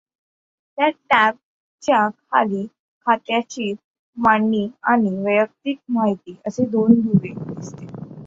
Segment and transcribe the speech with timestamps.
[0.77, 1.35] त्यात टॅब
[1.83, 2.65] च्या खाली
[3.07, 3.71] खात्याची
[4.17, 7.87] मांडणी आणि वैयक्तिक माहिती असे दोन दुवे दिसतील.